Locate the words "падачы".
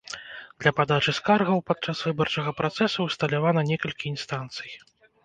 0.77-1.11